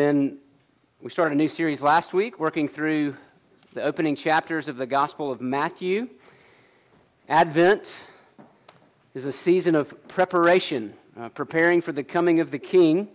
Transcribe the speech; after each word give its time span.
Then 0.00 0.38
we 1.02 1.10
started 1.10 1.34
a 1.34 1.36
new 1.36 1.46
series 1.46 1.82
last 1.82 2.14
week 2.14 2.40
working 2.40 2.68
through 2.68 3.18
the 3.74 3.82
opening 3.82 4.16
chapters 4.16 4.66
of 4.66 4.78
the 4.78 4.86
Gospel 4.86 5.30
of 5.30 5.42
Matthew. 5.42 6.08
Advent 7.28 8.02
is 9.12 9.26
a 9.26 9.30
season 9.30 9.74
of 9.74 10.08
preparation, 10.08 10.94
uh, 11.20 11.28
preparing 11.28 11.82
for 11.82 11.92
the 11.92 12.02
coming 12.02 12.40
of 12.40 12.50
the 12.50 12.58
King. 12.58 13.08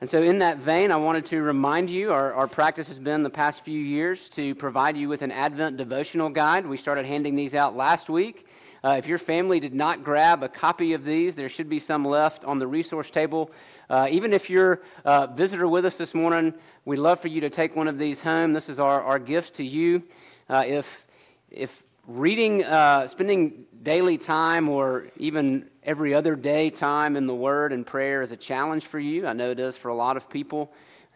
And 0.00 0.10
so, 0.10 0.24
in 0.24 0.40
that 0.40 0.58
vein, 0.58 0.90
I 0.90 0.96
wanted 0.96 1.26
to 1.26 1.40
remind 1.40 1.88
you 1.88 2.12
our, 2.12 2.32
our 2.32 2.48
practice 2.48 2.88
has 2.88 2.98
been 2.98 3.22
the 3.22 3.30
past 3.30 3.64
few 3.64 3.78
years 3.78 4.28
to 4.30 4.56
provide 4.56 4.96
you 4.96 5.08
with 5.08 5.22
an 5.22 5.30
Advent 5.30 5.76
devotional 5.76 6.30
guide. 6.30 6.66
We 6.66 6.78
started 6.78 7.06
handing 7.06 7.36
these 7.36 7.54
out 7.54 7.76
last 7.76 8.10
week. 8.10 8.48
Uh, 8.82 8.96
if 8.98 9.06
your 9.06 9.18
family 9.18 9.60
did 9.60 9.72
not 9.72 10.02
grab 10.02 10.42
a 10.42 10.48
copy 10.48 10.94
of 10.94 11.04
these, 11.04 11.36
there 11.36 11.48
should 11.48 11.68
be 11.68 11.78
some 11.78 12.04
left 12.04 12.44
on 12.44 12.58
the 12.58 12.66
resource 12.66 13.08
table. 13.08 13.52
Uh, 13.90 14.08
even 14.10 14.32
if 14.32 14.48
you're 14.48 14.82
a 15.04 15.26
visitor 15.26 15.68
with 15.68 15.84
us 15.84 15.96
this 15.96 16.14
morning, 16.14 16.54
we'd 16.84 16.98
love 16.98 17.20
for 17.20 17.28
you 17.28 17.40
to 17.42 17.50
take 17.50 17.76
one 17.76 17.88
of 17.88 17.98
these 17.98 18.20
home. 18.20 18.52
This 18.52 18.68
is 18.68 18.78
our, 18.78 19.02
our 19.02 19.18
gift 19.18 19.54
to 19.54 19.64
you. 19.64 20.02
Uh, 20.48 20.64
if, 20.66 21.06
if 21.50 21.84
reading, 22.06 22.64
uh, 22.64 23.06
spending 23.06 23.66
daily 23.82 24.18
time 24.18 24.68
or 24.68 25.08
even 25.16 25.68
every 25.82 26.14
other 26.14 26.36
day 26.36 26.70
time 26.70 27.16
in 27.16 27.26
the 27.26 27.34
Word 27.34 27.72
and 27.72 27.86
prayer 27.86 28.22
is 28.22 28.30
a 28.30 28.36
challenge 28.36 28.86
for 28.86 28.98
you, 28.98 29.26
I 29.26 29.32
know 29.32 29.50
it 29.50 29.60
is 29.60 29.76
for 29.76 29.88
a 29.88 29.94
lot 29.94 30.16
of 30.16 30.28
people. 30.28 30.72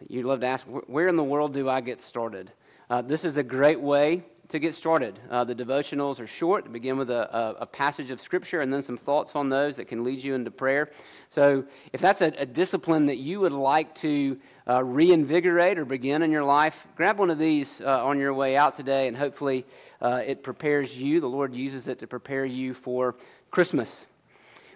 You'd 0.07 0.25
love 0.25 0.41
to 0.41 0.47
ask, 0.47 0.65
where 0.65 1.07
in 1.07 1.15
the 1.15 1.23
world 1.23 1.53
do 1.53 1.67
I 1.67 1.81
get 1.81 1.99
started? 1.99 2.51
Uh, 2.89 3.01
this 3.01 3.25
is 3.25 3.37
a 3.37 3.43
great 3.43 3.81
way 3.81 4.23
to 4.49 4.57
get 4.57 4.73
started. 4.73 5.19
Uh, 5.29 5.43
the 5.43 5.53
devotionals 5.53 6.19
are 6.19 6.25
short, 6.25 6.65
to 6.65 6.71
begin 6.71 6.97
with 6.97 7.11
a, 7.11 7.35
a, 7.35 7.55
a, 7.61 7.65
passage 7.67 8.09
of 8.09 8.19
Scripture 8.19 8.61
and 8.61 8.73
then 8.73 8.81
some 8.81 8.97
thoughts 8.97 9.35
on 9.35 9.49
those 9.49 9.75
that 9.75 9.85
can 9.85 10.03
lead 10.03 10.23
you 10.23 10.33
into 10.33 10.49
prayer. 10.49 10.89
So, 11.29 11.65
if 11.93 12.01
that's 12.01 12.21
a, 12.21 12.33
a 12.35 12.47
discipline 12.47 13.05
that 13.05 13.17
you 13.17 13.39
would 13.41 13.51
like 13.51 13.93
to 13.95 14.39
uh, 14.67 14.83
reinvigorate 14.83 15.77
or 15.77 15.85
begin 15.85 16.23
in 16.23 16.31
your 16.31 16.43
life, 16.43 16.87
grab 16.95 17.19
one 17.19 17.29
of 17.29 17.37
these 17.37 17.79
uh, 17.81 18.05
on 18.05 18.19
your 18.19 18.33
way 18.33 18.57
out 18.57 18.73
today, 18.73 19.07
and 19.07 19.15
hopefully 19.15 19.65
uh, 20.01 20.23
it 20.25 20.41
prepares 20.41 20.97
you. 20.97 21.19
The 21.19 21.29
Lord 21.29 21.53
uses 21.53 21.87
it 21.87 21.99
to 21.99 22.07
prepare 22.07 22.45
you 22.45 22.73
for 22.73 23.15
Christmas. 23.51 24.07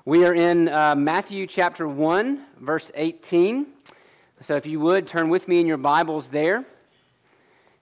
We 0.05 0.23
are 0.25 0.35
in 0.35 0.69
uh, 0.69 0.93
Matthew 0.95 1.47
chapter 1.47 1.87
1, 1.87 2.45
verse 2.59 2.91
18. 2.93 3.65
So, 4.39 4.55
if 4.55 4.67
you 4.67 4.79
would 4.81 5.07
turn 5.07 5.29
with 5.29 5.47
me 5.47 5.59
in 5.59 5.65
your 5.65 5.77
Bibles 5.77 6.29
there. 6.29 6.63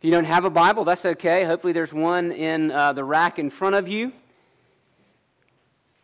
If 0.02 0.06
you 0.06 0.12
don't 0.14 0.26
have 0.26 0.46
a 0.46 0.50
Bible, 0.50 0.84
that's 0.84 1.06
okay. 1.06 1.44
Hopefully, 1.44 1.74
there's 1.74 1.94
one 1.94 2.32
in 2.32 2.72
uh, 2.72 2.92
the 2.92 3.04
rack 3.04 3.38
in 3.38 3.52
front 3.52 3.76
of 3.76 3.88
you. 3.88 4.12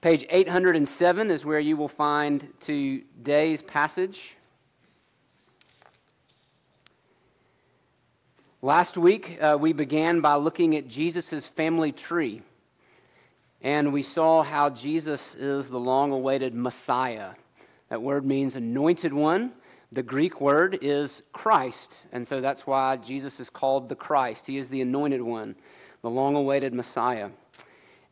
Page 0.01 0.23
807 0.29 1.31
is 1.31 1.43
where 1.43 1.59
you 1.59 1.75
will 1.75 1.87
find 1.87 2.47
today's 2.59 3.63
passage. 3.63 4.37
Last 8.61 8.99
week, 8.99 9.39
uh, 9.41 9.57
we 9.59 9.73
began 9.73 10.21
by 10.21 10.35
looking 10.35 10.75
at 10.75 10.87
Jesus' 10.87 11.47
family 11.47 11.91
tree. 11.91 12.43
And 13.63 13.91
we 13.91 14.03
saw 14.03 14.43
how 14.43 14.69
Jesus 14.69 15.33
is 15.33 15.71
the 15.71 15.79
long 15.79 16.11
awaited 16.11 16.53
Messiah. 16.53 17.31
That 17.89 18.03
word 18.03 18.27
means 18.27 18.55
anointed 18.55 19.11
one. 19.11 19.53
The 19.93 20.03
Greek 20.03 20.41
word 20.41 20.79
is 20.81 21.23
Christ, 21.31 22.07
and 22.11 22.27
so 22.27 22.41
that's 22.41 22.67
why 22.67 22.97
Jesus 22.97 23.39
is 23.39 23.49
called 23.49 23.87
the 23.87 23.95
Christ. 23.95 24.45
He 24.45 24.57
is 24.57 24.67
the 24.67 24.81
anointed 24.81 25.21
one, 25.21 25.55
the 26.01 26.09
long 26.09 26.35
awaited 26.35 26.73
Messiah. 26.73 27.29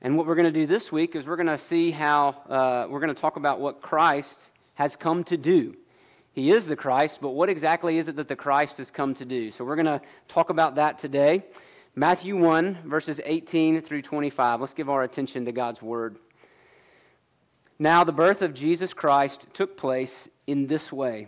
And 0.01 0.15
what 0.15 0.25
we're 0.25 0.35
going 0.35 0.45
to 0.45 0.57
do 0.57 0.65
this 0.65 0.89
week 0.89 1.17
is 1.17 1.27
we're 1.27 1.35
going 1.35 1.47
to 1.47 1.57
see 1.57 1.91
how, 1.91 2.29
uh, 2.47 2.87
we're 2.89 3.01
going 3.01 3.13
to 3.13 3.21
talk 3.21 3.35
about 3.35 3.59
what 3.59 3.81
Christ 3.81 4.51
has 4.75 4.95
come 4.95 5.25
to 5.25 5.35
do. 5.35 5.75
He 6.31 6.49
is 6.49 6.65
the 6.65 6.77
Christ, 6.77 7.19
but 7.19 7.31
what 7.31 7.49
exactly 7.49 7.97
is 7.97 8.07
it 8.07 8.15
that 8.15 8.29
the 8.29 8.37
Christ 8.37 8.77
has 8.77 8.89
come 8.89 9.13
to 9.15 9.25
do? 9.25 9.51
So 9.51 9.65
we're 9.65 9.75
going 9.75 9.85
to 9.85 10.01
talk 10.29 10.49
about 10.49 10.75
that 10.75 10.97
today. 10.97 11.43
Matthew 11.93 12.37
1, 12.37 12.83
verses 12.85 13.19
18 13.25 13.81
through 13.81 14.01
25. 14.01 14.61
Let's 14.61 14.73
give 14.73 14.89
our 14.89 15.03
attention 15.03 15.43
to 15.43 15.51
God's 15.51 15.81
word. 15.81 16.15
Now, 17.77 18.05
the 18.05 18.13
birth 18.13 18.41
of 18.41 18.53
Jesus 18.53 18.93
Christ 18.93 19.47
took 19.51 19.75
place 19.75 20.29
in 20.47 20.67
this 20.67 20.89
way. 20.89 21.27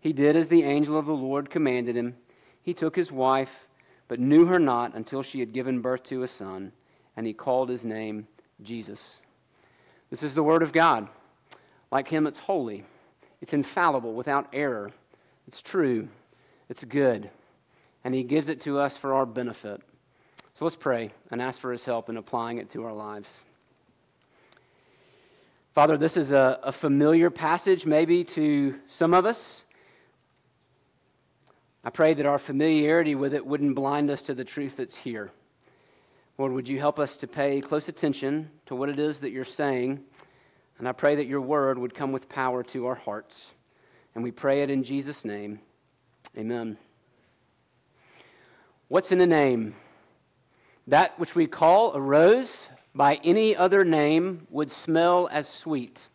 he 0.00 0.12
did 0.12 0.36
as 0.36 0.48
the 0.48 0.62
angel 0.62 0.98
of 0.98 1.06
the 1.06 1.14
Lord 1.14 1.50
commanded 1.50 1.96
him. 1.96 2.16
He 2.62 2.74
took 2.74 2.96
his 2.96 3.12
wife, 3.12 3.66
but 4.08 4.20
knew 4.20 4.46
her 4.46 4.58
not 4.58 4.94
until 4.94 5.22
she 5.22 5.40
had 5.40 5.52
given 5.52 5.80
birth 5.80 6.02
to 6.04 6.22
a 6.22 6.28
son, 6.28 6.72
and 7.16 7.26
he 7.26 7.32
called 7.32 7.68
his 7.68 7.84
name 7.84 8.28
Jesus. 8.62 9.22
This 10.10 10.22
is 10.22 10.34
the 10.34 10.42
word 10.42 10.62
of 10.62 10.72
God. 10.72 11.08
Like 11.90 12.08
him, 12.08 12.26
it's 12.26 12.40
holy, 12.40 12.84
it's 13.40 13.52
infallible, 13.52 14.14
without 14.14 14.48
error, 14.52 14.92
it's 15.46 15.62
true, 15.62 16.08
it's 16.68 16.84
good, 16.84 17.30
and 18.02 18.14
he 18.14 18.22
gives 18.22 18.48
it 18.48 18.60
to 18.62 18.78
us 18.78 18.96
for 18.96 19.14
our 19.14 19.26
benefit. 19.26 19.80
So 20.54 20.64
let's 20.64 20.76
pray 20.76 21.12
and 21.30 21.42
ask 21.42 21.60
for 21.60 21.70
his 21.70 21.84
help 21.84 22.08
in 22.08 22.16
applying 22.16 22.58
it 22.58 22.70
to 22.70 22.84
our 22.84 22.94
lives. 22.94 23.40
Father, 25.74 25.98
this 25.98 26.16
is 26.16 26.32
a, 26.32 26.58
a 26.62 26.72
familiar 26.72 27.28
passage 27.28 27.84
maybe 27.84 28.24
to 28.24 28.76
some 28.88 29.12
of 29.12 29.26
us. 29.26 29.65
I 31.86 31.90
pray 31.90 32.14
that 32.14 32.26
our 32.26 32.38
familiarity 32.38 33.14
with 33.14 33.32
it 33.32 33.46
wouldn't 33.46 33.76
blind 33.76 34.10
us 34.10 34.22
to 34.22 34.34
the 34.34 34.42
truth 34.42 34.78
that's 34.78 34.96
here. 34.96 35.30
Lord, 36.36 36.50
would 36.50 36.66
you 36.66 36.80
help 36.80 36.98
us 36.98 37.16
to 37.18 37.28
pay 37.28 37.60
close 37.60 37.88
attention 37.88 38.50
to 38.66 38.74
what 38.74 38.88
it 38.88 38.98
is 38.98 39.20
that 39.20 39.30
you're 39.30 39.44
saying? 39.44 40.02
And 40.80 40.88
I 40.88 40.92
pray 40.92 41.14
that 41.14 41.28
your 41.28 41.40
word 41.40 41.78
would 41.78 41.94
come 41.94 42.10
with 42.10 42.28
power 42.28 42.64
to 42.64 42.86
our 42.86 42.96
hearts. 42.96 43.54
And 44.16 44.24
we 44.24 44.32
pray 44.32 44.62
it 44.62 44.70
in 44.70 44.82
Jesus' 44.82 45.24
name. 45.24 45.60
Amen. 46.36 46.76
What's 48.88 49.12
in 49.12 49.20
a 49.20 49.26
name? 49.26 49.76
That 50.88 51.16
which 51.20 51.36
we 51.36 51.46
call 51.46 51.92
a 51.92 52.00
rose 52.00 52.66
by 52.96 53.20
any 53.22 53.54
other 53.54 53.84
name 53.84 54.48
would 54.50 54.72
smell 54.72 55.28
as 55.30 55.48
sweet. 55.48 56.08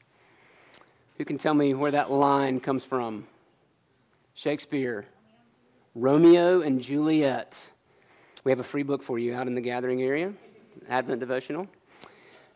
Who 1.17 1.23
can 1.23 1.37
tell 1.37 1.53
me 1.53 1.73
where 1.73 1.91
that 1.91 2.11
line 2.11 2.59
comes 2.59 2.83
from? 2.83 3.25
Shakespeare. 4.33 5.05
Romeo 5.95 6.61
and 6.61 6.79
Juliet. 6.79 7.57
We 8.45 8.51
have 8.51 8.61
a 8.61 8.63
free 8.63 8.83
book 8.83 9.03
for 9.03 9.19
you 9.19 9.35
out 9.35 9.47
in 9.47 9.55
the 9.55 9.61
gathering 9.61 10.01
area, 10.01 10.33
Advent 10.87 11.19
devotional. 11.19 11.67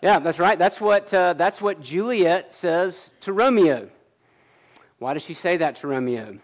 Yeah, 0.01 0.19
that's 0.19 0.39
right. 0.39 0.57
That's 0.57 0.79
what, 0.79 1.13
uh, 1.13 1.33
that's 1.33 1.61
what 1.61 1.81
Juliet 1.81 2.53
says 2.53 3.13
to 3.21 3.33
Romeo. 3.33 3.89
Why 4.99 5.13
does 5.13 5.23
she 5.23 5.33
say 5.33 5.57
that 5.57 5.75
to 5.77 5.87
Romeo? 5.87 6.39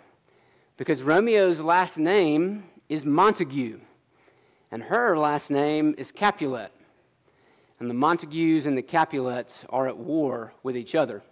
Because 0.76 1.02
Romeo's 1.02 1.62
last 1.62 1.98
name 1.98 2.66
is 2.90 3.06
Montague, 3.06 3.80
and 4.70 4.84
her 4.84 5.18
last 5.18 5.50
name 5.50 5.96
is 5.98 6.12
Capulet. 6.12 6.74
And 7.80 7.90
the 7.90 7.94
Montagues 7.96 8.66
and 8.66 8.78
the 8.78 8.82
Capulets 8.82 9.66
are 9.70 9.88
at 9.88 9.98
war 9.98 10.54
with 10.62 10.76
each 10.76 10.94
other. 10.94 11.24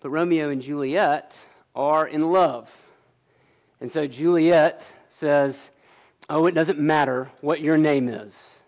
But 0.00 0.10
Romeo 0.10 0.48
and 0.48 0.62
Juliet 0.62 1.44
are 1.74 2.06
in 2.06 2.30
love. 2.30 2.87
And 3.80 3.90
so 3.90 4.06
Juliet 4.06 4.86
says, 5.08 5.70
Oh, 6.30 6.46
it 6.46 6.52
doesn't 6.52 6.78
matter 6.78 7.30
what 7.40 7.60
your 7.60 7.78
name 7.78 8.08
is. 8.08 8.58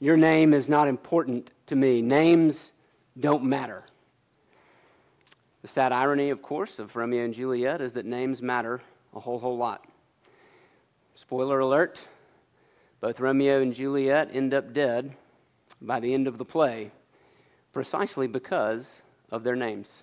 Your 0.00 0.16
name 0.16 0.54
is 0.54 0.68
not 0.68 0.86
important 0.86 1.50
to 1.66 1.74
me. 1.74 2.02
Names 2.02 2.72
don't 3.18 3.44
matter. 3.44 3.82
The 5.62 5.68
sad 5.68 5.90
irony, 5.90 6.30
of 6.30 6.40
course, 6.40 6.78
of 6.78 6.94
Romeo 6.94 7.24
and 7.24 7.34
Juliet 7.34 7.80
is 7.80 7.94
that 7.94 8.06
names 8.06 8.40
matter 8.40 8.80
a 9.12 9.18
whole, 9.18 9.40
whole 9.40 9.56
lot. 9.56 9.84
Spoiler 11.16 11.58
alert 11.58 12.06
both 13.00 13.20
Romeo 13.20 13.60
and 13.60 13.74
Juliet 13.74 14.30
end 14.32 14.54
up 14.54 14.72
dead 14.72 15.14
by 15.80 16.00
the 16.00 16.14
end 16.14 16.26
of 16.26 16.38
the 16.38 16.44
play 16.44 16.90
precisely 17.72 18.26
because 18.26 19.02
of 19.30 19.44
their 19.44 19.56
names. 19.56 20.02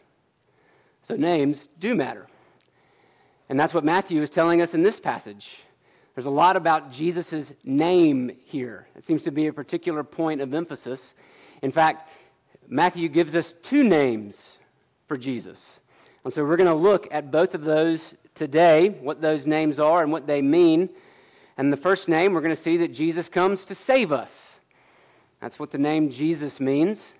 So, 1.01 1.15
names 1.15 1.67
do 1.79 1.93
matter. 1.93 2.27
And 3.49 3.59
that's 3.59 3.73
what 3.73 3.83
Matthew 3.83 4.21
is 4.21 4.29
telling 4.29 4.61
us 4.61 4.73
in 4.73 4.81
this 4.81 4.99
passage. 4.99 5.63
There's 6.15 6.25
a 6.25 6.31
lot 6.31 6.55
about 6.55 6.91
Jesus' 6.91 7.53
name 7.63 8.31
here. 8.45 8.87
It 8.95 9.03
seems 9.03 9.23
to 9.23 9.31
be 9.31 9.47
a 9.47 9.53
particular 9.53 10.03
point 10.03 10.41
of 10.41 10.53
emphasis. 10.53 11.13
In 11.61 11.71
fact, 11.71 12.09
Matthew 12.67 13.09
gives 13.09 13.35
us 13.35 13.53
two 13.61 13.83
names 13.83 14.59
for 15.07 15.17
Jesus. 15.17 15.81
And 16.23 16.33
so 16.33 16.43
we're 16.43 16.57
going 16.57 16.67
to 16.67 16.73
look 16.73 17.07
at 17.11 17.31
both 17.31 17.53
of 17.53 17.63
those 17.63 18.15
today, 18.33 18.89
what 18.89 19.21
those 19.21 19.45
names 19.45 19.79
are 19.79 20.01
and 20.01 20.11
what 20.11 20.25
they 20.25 20.41
mean. 20.41 20.89
And 21.57 21.71
the 21.71 21.77
first 21.77 22.09
name, 22.09 22.33
we're 22.33 22.41
going 22.41 22.55
to 22.55 22.61
see 22.61 22.77
that 22.77 22.93
Jesus 22.93 23.29
comes 23.29 23.65
to 23.65 23.75
save 23.75 24.11
us. 24.11 24.59
That's 25.39 25.59
what 25.59 25.71
the 25.71 25.77
name 25.77 26.09
Jesus 26.09 26.59
means. 26.59 27.13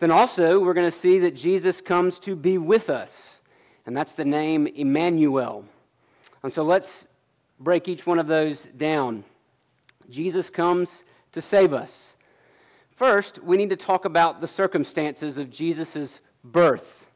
Then 0.00 0.10
also, 0.10 0.58
we're 0.60 0.74
going 0.74 0.90
to 0.90 0.96
see 0.96 1.18
that 1.20 1.34
Jesus 1.34 1.80
comes 1.80 2.18
to 2.20 2.36
be 2.36 2.58
with 2.58 2.90
us. 2.90 3.39
And 3.86 3.96
that's 3.96 4.12
the 4.12 4.24
name 4.24 4.66
Emmanuel. 4.66 5.64
And 6.42 6.52
so 6.52 6.62
let's 6.62 7.06
break 7.58 7.88
each 7.88 8.06
one 8.06 8.18
of 8.18 8.26
those 8.26 8.64
down. 8.76 9.24
Jesus 10.08 10.50
comes 10.50 11.04
to 11.32 11.40
save 11.40 11.72
us. 11.72 12.16
First, 12.90 13.42
we 13.42 13.56
need 13.56 13.70
to 13.70 13.76
talk 13.76 14.04
about 14.04 14.40
the 14.40 14.46
circumstances 14.46 15.38
of 15.38 15.50
Jesus' 15.50 16.20
birth. 16.44 17.06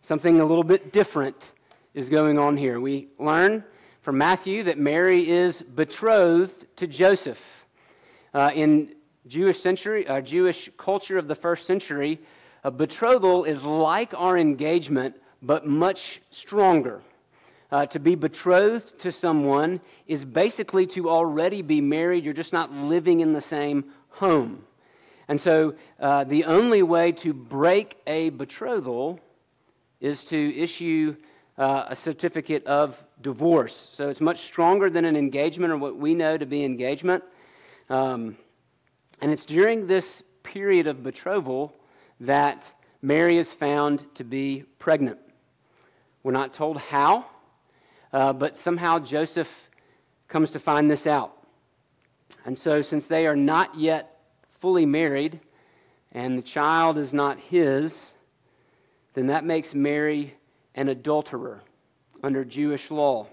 Something 0.00 0.40
a 0.40 0.44
little 0.44 0.64
bit 0.64 0.92
different 0.92 1.52
is 1.94 2.08
going 2.08 2.38
on 2.38 2.56
here. 2.56 2.80
We 2.80 3.08
learn 3.18 3.64
from 4.00 4.16
Matthew 4.18 4.62
that 4.64 4.78
Mary 4.78 5.28
is 5.28 5.62
betrothed 5.62 6.66
to 6.76 6.86
Joseph. 6.86 7.66
Uh, 8.32 8.50
in 8.54 8.94
Jewish 9.26 9.60
century, 9.60 10.06
uh, 10.08 10.20
Jewish 10.20 10.70
culture 10.78 11.18
of 11.18 11.28
the 11.28 11.34
first 11.34 11.66
century, 11.66 12.20
a 12.64 12.70
betrothal 12.70 13.44
is 13.44 13.64
like 13.64 14.14
our 14.14 14.38
engagement, 14.38 15.16
but 15.42 15.66
much 15.66 16.20
stronger. 16.30 17.02
Uh, 17.72 17.86
to 17.86 18.00
be 18.00 18.16
betrothed 18.16 18.98
to 18.98 19.12
someone 19.12 19.80
is 20.08 20.24
basically 20.24 20.86
to 20.86 21.08
already 21.08 21.62
be 21.62 21.80
married. 21.80 22.24
You're 22.24 22.34
just 22.34 22.52
not 22.52 22.72
living 22.72 23.20
in 23.20 23.32
the 23.32 23.40
same 23.40 23.84
home. 24.08 24.64
And 25.28 25.40
so 25.40 25.74
uh, 26.00 26.24
the 26.24 26.44
only 26.44 26.82
way 26.82 27.12
to 27.12 27.32
break 27.32 27.98
a 28.08 28.30
betrothal 28.30 29.20
is 30.00 30.24
to 30.24 30.56
issue 30.56 31.14
uh, 31.56 31.84
a 31.88 31.94
certificate 31.94 32.66
of 32.66 33.04
divorce. 33.20 33.90
So 33.92 34.08
it's 34.08 34.20
much 34.20 34.38
stronger 34.38 34.90
than 34.90 35.04
an 35.04 35.14
engagement 35.14 35.72
or 35.72 35.76
what 35.76 35.96
we 35.96 36.14
know 36.14 36.36
to 36.36 36.46
be 36.46 36.64
engagement. 36.64 37.22
Um, 37.88 38.36
and 39.20 39.30
it's 39.30 39.46
during 39.46 39.86
this 39.86 40.24
period 40.42 40.88
of 40.88 41.04
betrothal 41.04 41.76
that 42.18 42.72
Mary 43.02 43.36
is 43.36 43.52
found 43.52 44.12
to 44.16 44.24
be 44.24 44.64
pregnant. 44.80 45.18
We're 46.22 46.32
not 46.32 46.52
told 46.52 46.78
how. 46.78 47.26
Uh, 48.12 48.32
but 48.32 48.56
somehow 48.56 48.98
Joseph 48.98 49.70
comes 50.28 50.50
to 50.52 50.58
find 50.58 50.90
this 50.90 51.06
out. 51.06 51.36
And 52.44 52.56
so, 52.56 52.82
since 52.82 53.06
they 53.06 53.26
are 53.26 53.36
not 53.36 53.78
yet 53.78 54.20
fully 54.58 54.86
married 54.86 55.40
and 56.12 56.36
the 56.36 56.42
child 56.42 56.98
is 56.98 57.14
not 57.14 57.38
his, 57.38 58.14
then 59.14 59.26
that 59.26 59.44
makes 59.44 59.74
Mary 59.74 60.34
an 60.74 60.88
adulterer 60.88 61.62
under 62.22 62.44
Jewish 62.44 62.90
law. 62.90 63.26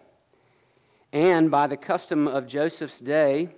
And 1.11 1.49
by 1.49 1.67
the 1.67 1.77
custom 1.77 2.27
of 2.27 2.47
Joseph's 2.47 2.99
day, 2.99 3.49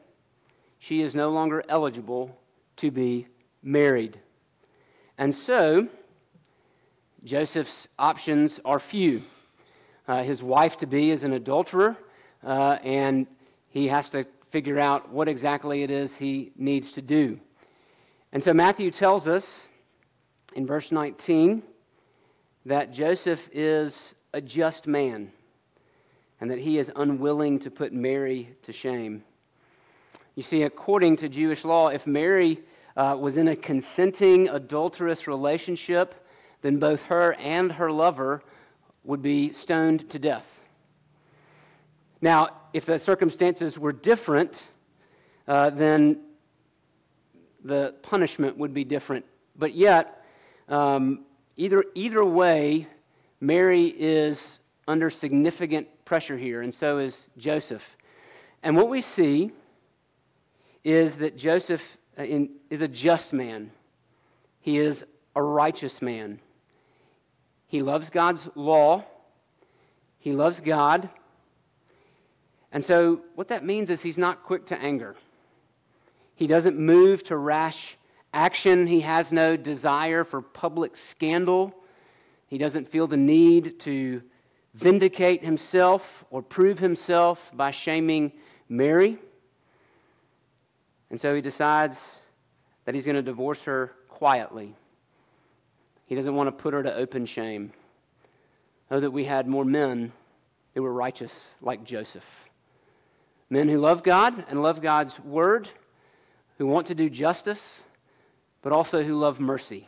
she 0.78 1.02
is 1.02 1.16
no 1.16 1.30
longer 1.30 1.64
eligible 1.68 2.38
to 2.78 2.92
be 2.92 3.28
married. 3.62 4.20
And 5.18 5.36
so, 5.36 5.90
Joseph's 7.24 7.88
options 7.98 8.62
are 8.64 8.80
few. 8.80 9.24
Uh, 10.08 10.24
his 10.24 10.42
wife 10.42 10.78
to 10.78 10.88
be 10.88 11.12
is 11.12 11.24
an 11.24 11.34
adulterer, 11.34 11.98
uh, 12.44 12.78
and 12.84 13.28
he 13.68 13.90
has 13.90 14.10
to 14.12 14.26
figure 14.50 14.80
out 14.80 15.10
what 15.10 15.28
exactly 15.28 15.84
it 15.84 15.92
is 15.92 16.16
he 16.16 16.52
needs 16.56 16.94
to 16.94 17.02
do. 17.02 17.40
And 18.32 18.42
so 18.42 18.54
Matthew 18.54 18.90
tells 18.90 19.28
us 19.28 19.68
in 20.56 20.66
verse 20.66 20.92
19 20.92 21.62
that 22.66 22.94
Joseph 22.94 23.50
is 23.52 24.16
a 24.34 24.40
just 24.40 24.88
man 24.88 25.32
and 26.40 26.50
that 26.50 26.60
he 26.60 26.78
is 26.78 26.92
unwilling 26.96 27.60
to 27.60 27.70
put 27.70 27.92
Mary 27.92 28.56
to 28.64 28.72
shame. 28.72 29.24
You 30.36 30.44
see, 30.44 30.64
according 30.64 31.18
to 31.18 31.28
Jewish 31.28 31.66
law, 31.66 31.90
if 31.90 32.08
Mary 32.08 32.62
uh, 32.96 33.18
was 33.20 33.36
in 33.36 33.50
a 33.50 33.56
consenting 33.58 34.48
adulterous 34.48 35.28
relationship, 35.28 36.16
then 36.62 36.78
both 36.78 37.04
her 37.04 37.34
and 37.34 37.74
her 37.74 37.92
lover 37.92 38.42
would 39.04 39.22
be 39.22 39.54
stoned 39.54 40.10
to 40.10 40.20
death. 40.20 40.62
Now, 42.22 42.50
if 42.74 42.86
the 42.86 43.00
circumstances 43.00 43.80
were 43.80 43.94
different, 43.94 44.68
uh, 45.48 45.70
then 45.70 46.20
the 47.64 47.96
punishment 48.02 48.58
would 48.58 48.74
be 48.74 48.84
different. 48.84 49.26
But 49.58 49.74
yet, 49.74 50.26
um, 50.68 51.26
either, 51.56 51.84
either 51.96 52.24
way, 52.24 52.88
Mary 53.40 53.88
is 53.88 54.60
under 54.88 55.10
significant 55.10 55.88
pressure 56.06 56.38
here, 56.38 56.62
and 56.62 56.74
so 56.74 56.98
is 56.98 57.28
Joseph. 57.38 57.98
And 58.64 58.76
what 58.76 58.90
we 58.90 59.02
see 59.02 59.52
is 60.84 61.18
that 61.18 61.38
Joseph 61.38 61.98
uh, 62.18 62.24
in, 62.24 62.50
is 62.70 62.82
a 62.82 62.88
just 62.88 63.34
man, 63.34 63.72
he 64.60 64.78
is 64.78 65.06
a 65.36 65.42
righteous 65.42 66.02
man. 66.02 66.40
He 67.70 67.84
loves 67.84 68.10
God's 68.10 68.50
law, 68.56 69.06
he 70.18 70.34
loves 70.34 70.60
God. 70.60 71.10
And 72.72 72.84
so, 72.84 73.22
what 73.36 73.48
that 73.48 73.64
means 73.64 73.90
is 73.90 74.02
he's 74.02 74.18
not 74.18 74.44
quick 74.44 74.66
to 74.68 74.80
anger. 74.80 75.16
He 76.36 76.46
doesn't 76.46 76.78
move 76.78 77.24
to 77.24 77.38
rash 77.38 77.98
action. 78.34 78.88
He 78.88 79.02
has 79.02 79.32
no 79.32 79.56
desire 79.56 80.24
for 80.24 80.42
public 80.42 80.98
scandal. 80.98 81.74
He 82.48 82.58
doesn't 82.58 82.88
feel 82.88 83.08
the 83.08 83.18
need 83.18 83.80
to 83.82 84.22
vindicate 84.74 85.44
himself 85.44 86.26
or 86.30 86.42
prove 86.42 86.80
himself 86.80 87.52
by 87.56 87.72
shaming 87.72 88.34
Mary. 88.68 89.18
And 91.10 91.20
so 91.20 91.36
he 91.36 91.42
decides 91.42 92.30
that 92.86 92.96
he's 92.96 93.06
going 93.06 93.16
to 93.16 93.22
divorce 93.22 93.64
her 93.66 93.94
quietly. 94.08 94.76
He 96.10 96.16
doesn't 96.16 96.34
want 96.34 96.48
to 96.48 96.52
put 96.52 96.74
her 96.74 96.82
to 96.82 96.96
open 96.96 97.28
shame. 97.28 97.72
Oh, 98.90 99.00
that 99.00 99.12
we 99.12 99.26
had 99.26 99.48
more 99.48 99.64
men 99.64 100.12
who 100.74 100.82
were 100.82 100.92
righteous 100.92 101.54
like 101.62 101.84
Joseph. 101.84 102.50
Men 103.48 103.70
who 103.70 103.78
love 103.78 104.02
God 104.02 104.44
and 104.50 104.64
love 104.64 104.82
God's 104.82 105.20
word, 105.20 105.70
who 106.58 106.66
want 106.66 106.88
to 106.88 106.96
do 106.96 107.12
justice, 107.12 107.84
but 108.64 108.74
also 108.74 109.04
who 109.04 109.20
love 109.20 109.40
mercy 109.40 109.88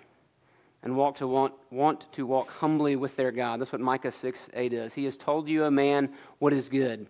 and 0.84 0.96
walk 0.96 1.16
to 1.16 1.28
want, 1.28 1.54
want 1.72 2.06
to 2.14 2.28
walk 2.28 2.52
humbly 2.52 2.96
with 2.96 3.16
their 3.16 3.32
God. 3.32 3.60
That's 3.60 3.72
what 3.72 3.82
Micah 3.82 4.12
6 4.12 4.52
8 4.54 4.74
is. 4.74 4.94
He 4.94 5.06
has 5.06 5.18
told 5.18 5.50
you, 5.50 5.64
a 5.64 5.72
man, 5.72 6.12
what 6.38 6.54
is 6.54 6.70
good 6.70 7.08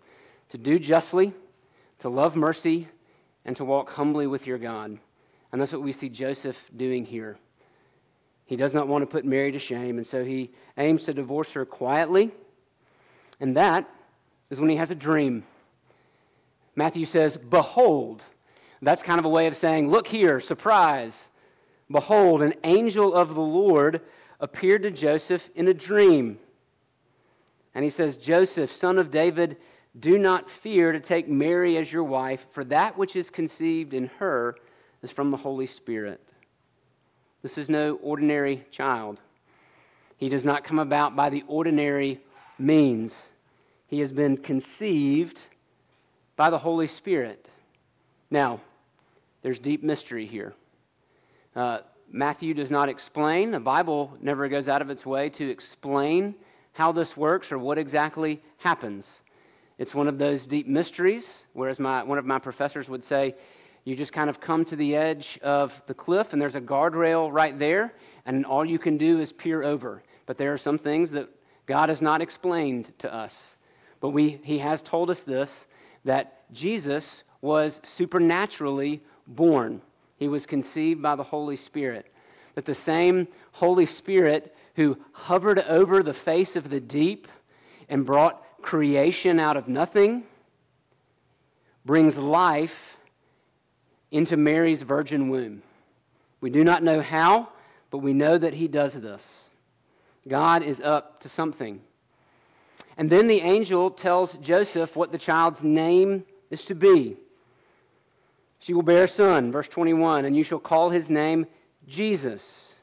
to 0.50 0.58
do 0.58 0.80
justly, 0.80 1.34
to 2.00 2.08
love 2.08 2.38
mercy, 2.38 2.88
and 3.44 3.58
to 3.58 3.66
walk 3.66 3.90
humbly 3.90 4.26
with 4.26 4.48
your 4.48 4.58
God. 4.58 5.00
And 5.52 5.60
that's 5.60 5.74
what 5.74 5.82
we 5.82 5.92
see 5.92 6.08
Joseph 6.08 6.72
doing 6.74 7.06
here. 7.06 7.38
He 8.52 8.58
does 8.58 8.74
not 8.74 8.90
want 8.90 9.02
to 9.02 9.06
put 9.06 9.24
Mary 9.24 9.54
to 9.54 9.60
shame, 9.60 9.96
and 9.96 10.06
so 10.06 10.26
he 10.26 10.52
aims 10.78 11.06
to 11.06 11.14
divorce 11.14 11.54
her 11.54 11.64
quietly. 11.64 12.32
And 13.40 13.56
that 13.56 13.90
is 14.50 14.60
when 14.60 14.70
he 14.70 14.76
has 14.76 14.92
a 14.92 14.96
dream. 14.96 15.46
Matthew 16.76 17.06
says, 17.06 17.38
Behold. 17.38 18.26
That's 18.82 19.04
kind 19.04 19.20
of 19.20 19.24
a 19.24 19.30
way 19.30 19.48
of 19.48 19.56
saying, 19.56 19.90
Look 19.90 20.06
here, 20.06 20.42
surprise. 20.42 21.30
Behold, 21.90 22.42
an 22.42 22.54
angel 22.66 23.14
of 23.14 23.36
the 23.36 23.42
Lord 23.42 24.02
appeared 24.42 24.84
to 24.84 24.92
Joseph 24.92 25.50
in 25.56 25.70
a 25.70 25.74
dream. 25.74 26.38
And 27.74 27.86
he 27.86 27.90
says, 27.90 28.18
Joseph, 28.18 28.70
son 28.70 29.00
of 29.00 29.10
David, 29.12 29.56
do 29.98 30.18
not 30.18 30.50
fear 30.50 30.92
to 30.92 31.00
take 31.00 31.30
Mary 31.30 31.78
as 31.78 31.94
your 31.94 32.04
wife, 32.04 32.48
for 32.52 32.66
that 32.66 32.98
which 32.98 33.16
is 33.16 33.30
conceived 33.30 33.94
in 33.94 34.08
her 34.20 34.58
is 35.02 35.14
from 35.14 35.32
the 35.32 35.38
Holy 35.38 35.68
Spirit. 35.68 36.20
This 37.42 37.58
is 37.58 37.70
no 37.70 37.96
ordinary 37.96 38.66
child. 38.72 39.20
He 40.18 40.30
does 40.30 40.46
not 40.46 40.64
come 40.64 40.78
about 40.78 41.16
by 41.16 41.30
the 41.30 41.44
ordinary 41.48 42.20
means. 42.60 43.32
He 43.88 44.00
has 44.00 44.12
been 44.12 44.38
conceived 44.38 45.42
by 46.36 46.50
the 46.50 46.60
Holy 46.60 46.88
Spirit. 46.88 47.50
Now, 48.30 48.62
there's 49.42 49.60
deep 49.60 49.84
mystery 49.84 50.28
here. 50.28 50.54
Uh, 51.56 51.80
Matthew 52.12 52.54
does 52.54 52.72
not 52.72 52.90
explain, 52.90 53.52
the 53.52 53.60
Bible 53.60 54.18
never 54.22 54.48
goes 54.48 54.68
out 54.68 54.82
of 54.82 54.90
its 54.90 55.06
way 55.06 55.30
to 55.30 55.50
explain 55.50 56.36
how 56.74 56.92
this 56.92 57.18
works 57.18 57.52
or 57.52 57.58
what 57.58 57.78
exactly 57.78 58.42
happens. 58.58 59.22
It's 59.78 59.96
one 59.96 60.08
of 60.08 60.18
those 60.18 60.46
deep 60.46 60.68
mysteries, 60.68 61.46
whereas 61.54 61.80
my, 61.80 62.04
one 62.04 62.18
of 62.18 62.26
my 62.26 62.38
professors 62.38 62.88
would 62.88 63.04
say, 63.04 63.36
you 63.84 63.96
just 63.96 64.14
kind 64.14 64.30
of 64.30 64.40
come 64.40 64.64
to 64.66 64.76
the 64.76 64.96
edge 64.96 65.40
of 65.42 65.82
the 65.88 65.94
cliff, 65.94 66.34
and 66.34 66.42
there's 66.42 66.56
a 66.56 66.62
guardrail 66.62 67.32
right 67.32 67.58
there, 67.58 67.94
and 68.26 68.46
all 68.46 68.64
you 68.64 68.78
can 68.78 68.98
do 68.98 69.20
is 69.20 69.32
peer 69.32 69.64
over. 69.64 70.04
But 70.26 70.38
there 70.38 70.54
are 70.54 70.58
some 70.58 70.78
things 70.78 71.12
that 71.12 71.30
God 71.66 71.90
has 71.90 72.02
not 72.02 72.22
explained 72.22 72.92
to 73.00 73.14
us. 73.14 73.58
But 74.00 74.10
we, 74.10 74.40
He 74.44 74.60
has 74.60 74.82
told 74.82 75.10
us 75.10 75.24
this 75.24 75.68
that 76.06 76.52
Jesus 76.52 77.24
was 77.42 77.80
supernaturally 77.84 79.02
born, 79.26 79.82
He 80.18 80.28
was 80.28 80.46
conceived 80.46 81.02
by 81.02 81.16
the 81.16 81.24
Holy 81.24 81.56
Spirit. 81.56 82.12
That 82.54 82.66
the 82.66 82.76
same 82.76 83.30
Holy 83.54 83.86
Spirit 83.86 84.56
who 84.76 84.98
hovered 85.14 85.60
over 85.60 86.04
the 86.04 86.14
face 86.14 86.56
of 86.56 86.70
the 86.70 86.82
deep 86.82 87.28
and 87.88 88.06
brought 88.06 88.62
creation 88.62 89.40
out 89.40 89.58
of 89.58 89.68
nothing 89.68 90.24
brings 91.86 92.18
life 92.18 92.98
into 94.12 94.38
Mary's 94.38 94.82
virgin 94.82 95.30
womb. 95.30 95.64
We 96.42 96.50
do 96.50 96.64
not 96.64 96.84
know 96.84 97.02
how, 97.02 97.50
but 97.90 98.00
we 98.00 98.14
know 98.14 98.38
that 98.38 98.56
he 98.56 98.68
does 98.68 98.94
this. 98.94 99.50
God 100.28 100.64
is 100.64 100.82
up 100.82 101.20
to 101.22 101.30
something. 101.30 101.82
And 102.98 103.10
then 103.10 103.28
the 103.28 103.42
angel 103.42 103.90
tells 103.90 104.34
Joseph 104.34 104.96
what 104.96 105.12
the 105.12 105.18
child's 105.18 105.64
name 105.64 106.26
is 106.50 106.66
to 106.66 106.76
be. 106.76 107.18
She 108.60 108.74
will 108.74 108.84
bear 108.84 109.06
a 109.06 109.08
son, 109.08 109.52
verse 109.52 109.68
21, 109.68 110.26
and 110.26 110.36
you 110.36 110.44
shall 110.44 110.60
call 110.60 110.90
his 110.90 111.10
name 111.10 111.48
Jesus. 111.88 112.76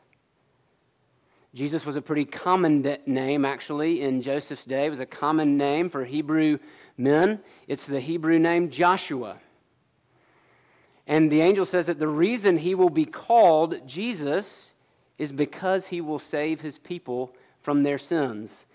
Jesus 1.54 1.86
was 1.86 1.96
a 1.96 2.02
pretty 2.02 2.24
common 2.24 2.82
de- 2.82 2.98
name, 3.06 3.44
actually, 3.44 4.02
in 4.02 4.20
Joseph's 4.20 4.64
day. 4.64 4.86
It 4.86 4.90
was 4.90 5.00
a 5.00 5.06
common 5.06 5.56
name 5.56 5.88
for 5.88 6.04
Hebrew 6.04 6.58
men. 6.96 7.40
It's 7.68 7.86
the 7.86 8.00
Hebrew 8.00 8.38
name 8.38 8.70
Joshua. 8.70 9.38
And 11.08 11.32
the 11.32 11.40
angel 11.40 11.64
says 11.64 11.86
that 11.86 11.98
the 11.98 12.06
reason 12.06 12.58
he 12.58 12.74
will 12.74 12.90
be 12.90 13.06
called 13.06 13.88
Jesus 13.88 14.74
is 15.16 15.32
because 15.32 15.86
he 15.86 16.00
will 16.00 16.18
save 16.18 16.60
his 16.60 16.78
people 16.78 17.34
from 17.60 17.82
their 17.82 17.98
sins. 17.98 18.66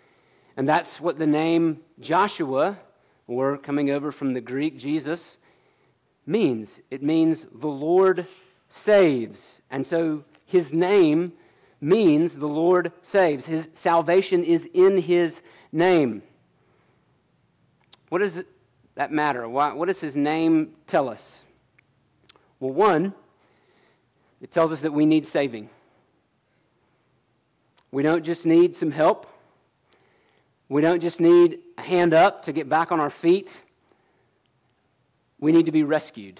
And 0.57 0.67
that's 0.67 0.99
what 0.99 1.19
the 1.19 1.27
name 1.27 1.81
Joshua, 1.99 2.79
or 3.27 3.57
coming 3.57 3.91
over 3.91 4.11
from 4.11 4.33
the 4.33 4.41
Greek 4.41 4.77
Jesus, 4.77 5.37
means. 6.25 6.81
It 6.89 7.03
means 7.03 7.45
the 7.53 7.67
Lord 7.67 8.27
saves. 8.67 9.61
And 9.69 9.85
so 9.85 10.23
his 10.45 10.73
name 10.73 11.33
means 11.79 12.37
the 12.37 12.47
Lord 12.47 12.91
saves. 13.03 13.45
His 13.45 13.69
salvation 13.73 14.43
is 14.43 14.67
in 14.73 14.97
his 14.97 15.43
name. 15.71 16.23
What 18.09 18.19
does 18.19 18.43
that 18.95 19.11
matter? 19.11 19.47
What 19.47 19.85
does 19.85 20.01
his 20.01 20.15
name 20.15 20.73
tell 20.87 21.09
us? 21.09 21.43
Well, 22.63 22.71
one, 22.71 23.13
it 24.39 24.49
tells 24.49 24.71
us 24.71 24.79
that 24.79 24.93
we 24.93 25.05
need 25.05 25.25
saving. 25.25 25.69
We 27.91 28.03
don't 28.03 28.23
just 28.23 28.45
need 28.45 28.73
some 28.73 28.89
help. 28.89 29.27
We 30.69 30.81
don't 30.81 31.01
just 31.01 31.19
need 31.19 31.59
a 31.77 31.81
hand 31.81 32.13
up 32.13 32.43
to 32.43 32.53
get 32.53 32.69
back 32.69 32.93
on 32.93 33.01
our 33.01 33.09
feet. 33.09 33.61
We 35.41 35.51
need 35.51 35.65
to 35.65 35.73
be 35.73 35.83
rescued. 35.83 36.39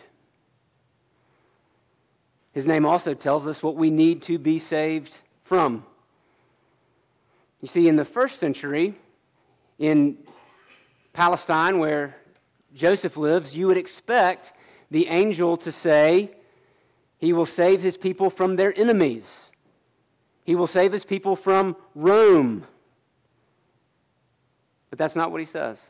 His 2.53 2.65
name 2.65 2.85
also 2.85 3.13
tells 3.13 3.45
us 3.45 3.61
what 3.61 3.75
we 3.75 3.91
need 3.91 4.21
to 4.21 4.39
be 4.39 4.59
saved 4.59 5.19
from. 5.43 5.85
You 7.59 7.67
see, 7.67 7.89
in 7.89 7.97
the 7.97 8.05
first 8.05 8.39
century, 8.39 8.95
in 9.77 10.19
Palestine, 11.11 11.79
where 11.79 12.15
Joseph 12.73 13.17
lives, 13.17 13.57
you 13.57 13.67
would 13.67 13.77
expect 13.77 14.53
the 14.93 15.07
angel 15.07 15.57
to 15.57 15.71
say, 15.71 16.29
He 17.17 17.33
will 17.33 17.47
save 17.47 17.81
his 17.81 17.97
people 17.97 18.29
from 18.29 18.57
their 18.57 18.71
enemies. 18.79 19.51
He 20.45 20.53
will 20.53 20.67
save 20.67 20.91
his 20.91 21.03
people 21.03 21.35
from 21.35 21.75
Rome. 21.95 22.67
But 24.91 24.99
that's 24.99 25.15
not 25.15 25.31
what 25.31 25.39
he 25.39 25.47
says. 25.47 25.89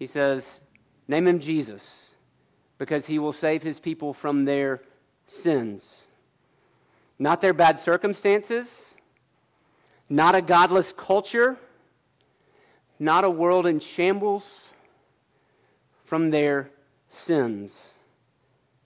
He 0.00 0.06
says, 0.06 0.62
Name 1.06 1.28
him 1.28 1.38
Jesus, 1.38 2.10
because 2.76 3.06
he 3.06 3.20
will 3.20 3.32
save 3.32 3.62
his 3.62 3.78
people 3.78 4.12
from 4.12 4.44
their 4.44 4.82
sins. 5.24 6.08
Not 7.20 7.40
their 7.40 7.54
bad 7.54 7.78
circumstances, 7.78 8.96
not 10.08 10.34
a 10.34 10.42
godless 10.42 10.92
culture, 10.92 11.56
not 12.98 13.22
a 13.22 13.30
world 13.30 13.64
in 13.64 13.78
shambles, 13.78 14.70
from 16.04 16.30
their 16.30 16.70
sins. 17.08 17.94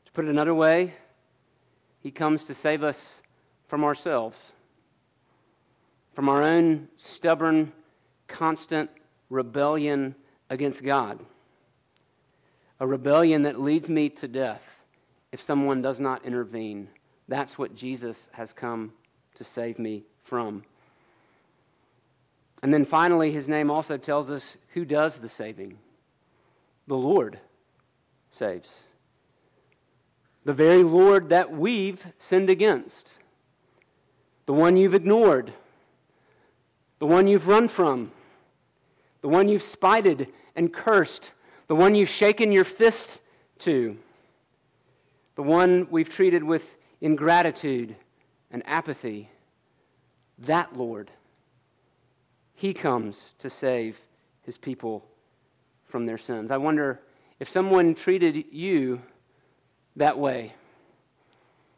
To 0.04 0.12
put 0.12 0.24
it 0.24 0.30
another 0.30 0.54
way, 0.54 0.94
he 2.00 2.10
comes 2.10 2.44
to 2.44 2.54
save 2.54 2.82
us 2.82 3.22
from 3.66 3.84
ourselves, 3.84 4.52
from 6.14 6.28
our 6.28 6.42
own 6.42 6.88
stubborn, 6.96 7.72
constant 8.28 8.90
rebellion 9.30 10.14
against 10.50 10.82
God. 10.82 11.20
A 12.80 12.86
rebellion 12.86 13.42
that 13.42 13.60
leads 13.60 13.88
me 13.88 14.08
to 14.10 14.26
death 14.26 14.84
if 15.30 15.40
someone 15.40 15.82
does 15.82 16.00
not 16.00 16.24
intervene. 16.24 16.88
That's 17.28 17.56
what 17.56 17.74
Jesus 17.74 18.28
has 18.32 18.52
come 18.52 18.92
to 19.34 19.44
save 19.44 19.78
me 19.78 20.04
from. 20.22 20.64
And 22.62 22.72
then 22.72 22.84
finally, 22.84 23.32
his 23.32 23.48
name 23.48 23.70
also 23.70 23.96
tells 23.96 24.30
us 24.30 24.56
who 24.74 24.84
does 24.84 25.18
the 25.18 25.28
saving 25.28 25.78
the 26.88 26.96
Lord 26.96 27.38
saves. 28.32 28.84
The 30.44 30.54
very 30.54 30.82
Lord 30.82 31.28
that 31.28 31.52
we've 31.52 32.04
sinned 32.18 32.50
against, 32.50 33.18
the 34.46 34.54
one 34.54 34.76
you've 34.76 34.94
ignored, 34.94 35.52
the 36.98 37.06
one 37.06 37.28
you've 37.28 37.46
run 37.46 37.68
from, 37.68 38.10
the 39.20 39.28
one 39.28 39.48
you've 39.48 39.62
spited 39.62 40.28
and 40.56 40.72
cursed, 40.72 41.32
the 41.68 41.76
one 41.76 41.94
you've 41.94 42.08
shaken 42.08 42.50
your 42.50 42.64
fist 42.64 43.20
to, 43.58 43.98
the 45.34 45.42
one 45.42 45.86
we've 45.90 46.08
treated 46.08 46.42
with 46.42 46.76
ingratitude 47.00 47.94
and 48.50 48.62
apathy. 48.66 49.28
That 50.38 50.76
Lord, 50.76 51.10
He 52.54 52.72
comes 52.72 53.34
to 53.38 53.50
save 53.50 54.00
His 54.42 54.56
people 54.56 55.04
from 55.84 56.06
their 56.06 56.18
sins. 56.18 56.50
I 56.50 56.56
wonder 56.56 57.00
if 57.42 57.48
someone 57.48 57.92
treated 57.96 58.44
you 58.52 59.02
that 59.96 60.16
way, 60.16 60.52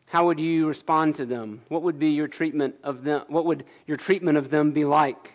how 0.05 0.27
would 0.27 0.39
you 0.39 0.69
respond 0.69 1.15
to 1.15 1.25
them? 1.25 1.63
What 1.69 1.81
would 1.85 1.99
be 1.99 2.11
your 2.11 2.29
treatment 2.29 2.75
of 2.85 3.03
them? 3.03 3.25
What 3.29 3.47
would 3.47 3.65
your 3.87 3.97
treatment 3.97 4.37
of 4.37 4.51
them 4.51 4.73
be 4.73 4.85
like? 4.85 5.33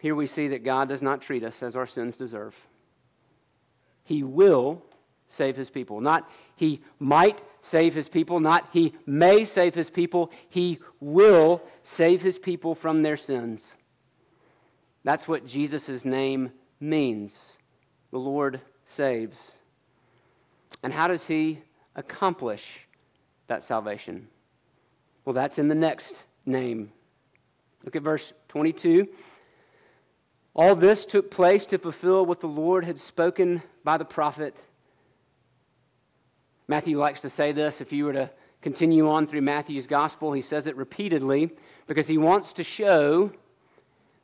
Here 0.00 0.14
we 0.14 0.26
see 0.26 0.48
that 0.48 0.64
God 0.64 0.88
does 0.88 1.02
not 1.02 1.20
treat 1.20 1.44
us 1.44 1.62
as 1.62 1.76
our 1.76 1.84
sins 1.84 2.16
deserve. 2.16 2.58
He 4.02 4.22
will 4.22 4.82
save 5.28 5.54
his 5.54 5.68
people. 5.68 6.00
Not 6.00 6.26
he 6.56 6.80
might 6.98 7.42
save 7.60 7.92
his 7.92 8.08
people, 8.08 8.40
not 8.40 8.66
he 8.72 8.94
may 9.04 9.44
save 9.44 9.74
his 9.74 9.90
people. 9.90 10.32
He 10.48 10.78
will 11.00 11.62
save 11.82 12.22
his 12.22 12.38
people 12.38 12.74
from 12.74 13.02
their 13.02 13.18
sins. 13.18 13.74
That's 15.02 15.28
what 15.28 15.46
Jesus' 15.46 16.06
name 16.06 16.50
means 16.80 17.58
the 18.14 18.20
Lord 18.20 18.60
saves. 18.84 19.58
And 20.84 20.92
how 20.92 21.08
does 21.08 21.26
he 21.26 21.58
accomplish 21.96 22.86
that 23.48 23.64
salvation? 23.64 24.28
Well, 25.24 25.32
that's 25.32 25.58
in 25.58 25.66
the 25.66 25.74
next 25.74 26.24
name. 26.46 26.92
Look 27.82 27.96
at 27.96 28.02
verse 28.02 28.32
22. 28.46 29.08
All 30.54 30.76
this 30.76 31.06
took 31.06 31.28
place 31.28 31.66
to 31.66 31.76
fulfill 31.76 32.24
what 32.24 32.38
the 32.38 32.46
Lord 32.46 32.84
had 32.84 33.00
spoken 33.00 33.64
by 33.82 33.96
the 33.96 34.04
prophet. 34.04 34.62
Matthew 36.68 36.96
likes 36.96 37.20
to 37.22 37.28
say 37.28 37.50
this. 37.50 37.80
If 37.80 37.92
you 37.92 38.04
were 38.04 38.12
to 38.12 38.30
continue 38.62 39.10
on 39.10 39.26
through 39.26 39.42
Matthew's 39.42 39.88
gospel, 39.88 40.32
he 40.32 40.40
says 40.40 40.68
it 40.68 40.76
repeatedly 40.76 41.50
because 41.88 42.06
he 42.06 42.16
wants 42.16 42.52
to 42.52 42.62
show 42.62 43.32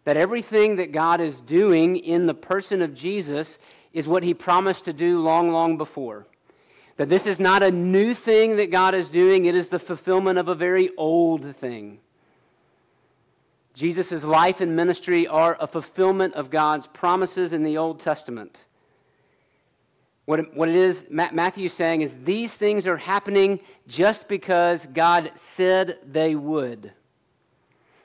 that 0.04 0.16
everything 0.16 0.76
that 0.76 0.92
God 0.92 1.20
is 1.20 1.40
doing 1.40 1.96
in 1.96 2.26
the 2.26 2.34
person 2.34 2.82
of 2.82 2.94
Jesus 2.94 3.58
is 3.92 4.06
what 4.06 4.22
he 4.22 4.34
promised 4.34 4.84
to 4.84 4.92
do 4.92 5.20
long, 5.20 5.50
long 5.50 5.76
before. 5.76 6.26
That 6.96 7.08
this 7.08 7.26
is 7.26 7.40
not 7.40 7.62
a 7.62 7.70
new 7.70 8.14
thing 8.14 8.56
that 8.56 8.70
God 8.70 8.94
is 8.94 9.10
doing, 9.10 9.44
it 9.44 9.54
is 9.54 9.68
the 9.68 9.78
fulfillment 9.78 10.38
of 10.38 10.48
a 10.48 10.54
very 10.54 10.90
old 10.96 11.54
thing. 11.56 12.00
Jesus' 13.74 14.24
life 14.24 14.60
and 14.60 14.76
ministry 14.76 15.26
are 15.26 15.56
a 15.60 15.66
fulfillment 15.66 16.34
of 16.34 16.50
God's 16.50 16.86
promises 16.86 17.52
in 17.52 17.62
the 17.62 17.78
Old 17.78 18.00
Testament. 18.00 18.66
What, 20.26 20.54
what 20.54 20.68
it 20.68 20.74
is, 20.74 21.06
Matthew 21.08 21.66
is 21.66 21.72
saying 21.72 22.02
is 22.02 22.14
these 22.22 22.54
things 22.54 22.86
are 22.86 22.96
happening 22.96 23.60
just 23.88 24.28
because 24.28 24.86
God 24.86 25.32
said 25.34 25.98
they 26.06 26.34
would. 26.34 26.92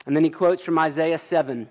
And 0.06 0.16
then 0.16 0.24
he 0.24 0.30
quotes 0.30 0.62
from 0.62 0.78
Isaiah 0.78 1.18
7 1.18 1.68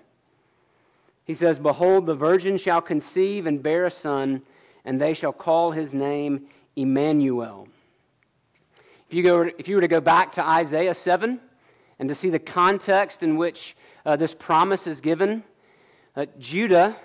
He 1.26 1.34
says, 1.34 1.58
Behold, 1.58 2.06
the 2.06 2.14
virgin 2.14 2.56
shall 2.56 2.80
conceive 2.80 3.46
and 3.46 3.60
bear 3.60 3.84
a 3.84 3.90
son, 3.90 4.42
and 4.84 5.00
they 5.00 5.12
shall 5.12 5.32
call 5.32 5.72
his 5.72 5.92
name 5.92 6.46
Emmanuel. 6.76 7.66
If 9.08 9.14
you, 9.14 9.24
go, 9.24 9.50
if 9.58 9.66
you 9.66 9.74
were 9.74 9.80
to 9.80 9.88
go 9.88 10.00
back 10.00 10.32
to 10.32 10.48
Isaiah 10.48 10.94
7 10.94 11.40
and 11.98 12.08
to 12.08 12.14
see 12.14 12.30
the 12.30 12.38
context 12.38 13.24
in 13.24 13.36
which 13.36 13.76
uh, 14.04 14.14
this 14.14 14.34
promise 14.34 14.86
is 14.86 15.00
given, 15.00 15.42
uh, 16.14 16.26
Judah, 16.38 16.96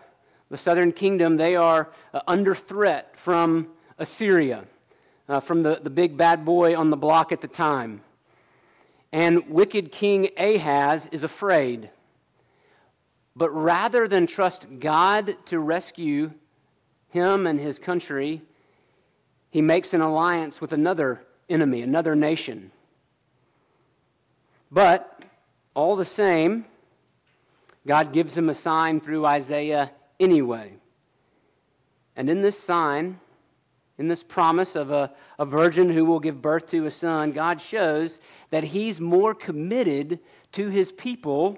the 0.50 0.58
southern 0.58 0.92
kingdom, 0.92 1.38
they 1.38 1.56
are 1.56 1.90
uh, 2.14 2.22
under 2.28 2.54
threat 2.54 3.18
from 3.18 3.70
Assyria, 3.98 4.66
uh, 5.28 5.40
from 5.40 5.64
the, 5.64 5.80
the 5.82 5.90
big 5.90 6.16
bad 6.16 6.46
boy 6.46 6.78
on 6.78 6.92
the 6.92 6.98
block 6.98 7.32
at 7.32 7.42
the 7.42 7.48
time. 7.48 8.02
And 9.12 9.50
wicked 9.50 9.92
King 9.92 10.30
Ahaz 10.38 11.08
is 11.12 11.24
afraid. 11.24 11.90
But 13.36 13.50
rather 13.52 14.08
than 14.08 14.28
trust 14.28 14.68
God 14.80 15.36
to 15.46 15.60
rescue 15.60 16.32
him 17.10 17.48
and 17.48 17.60
his 17.60 17.80
country, 17.80 18.42
he 19.50 19.62
makes 19.62 19.94
an 19.94 20.02
alliance 20.02 20.60
with 20.62 20.74
another 20.74 21.24
enemy, 21.50 21.82
another 21.82 22.16
nation. 22.16 22.72
But 24.72 25.24
all 25.74 25.96
the 25.96 26.06
same, 26.06 26.66
God 27.86 28.14
gives 28.14 28.38
him 28.38 28.50
a 28.50 28.54
sign 28.54 29.00
through 29.00 29.26
Isaiah 29.26 29.92
anyway. 30.20 30.74
And 32.16 32.30
in 32.30 32.42
this 32.42 32.60
sign, 32.60 33.20
in 33.98 34.08
this 34.08 34.24
promise 34.24 34.76
of 34.76 34.92
a, 34.92 35.12
a 35.38 35.46
virgin 35.46 35.90
who 35.90 36.06
will 36.06 36.20
give 36.20 36.42
birth 36.42 36.68
to 36.68 36.86
a 36.86 36.92
son, 36.92 37.32
God 37.32 37.62
shows 37.62 38.20
that 38.50 38.66
he's 38.66 39.00
more 39.00 39.34
committed 39.34 40.20
to 40.54 40.70
his 40.70 40.92
people 40.92 41.58